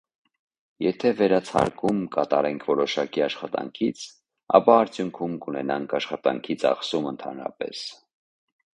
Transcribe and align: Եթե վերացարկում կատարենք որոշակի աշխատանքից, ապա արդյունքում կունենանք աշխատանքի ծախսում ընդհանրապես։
Եթե 0.83 1.11
վերացարկում 1.19 1.99
կատարենք 2.15 2.65
որոշակի 2.71 3.25
աշխատանքից, 3.27 4.07
ապա 4.61 4.81
արդյունքում 4.87 5.39
կունենանք 5.47 5.97
աշխատանքի 6.03 6.61
ծախսում 6.67 7.11
ընդհանրապես։ 7.17 7.89